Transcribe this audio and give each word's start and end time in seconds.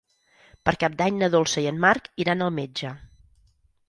Per 0.69 0.73
Cap 0.83 0.95
d'Any 1.01 1.19
na 1.23 1.29
Dolça 1.35 1.63
i 1.63 1.67
en 1.71 1.77
Marc 1.83 2.07
iran 2.25 2.41
al 2.47 2.49
metge. 2.57 2.95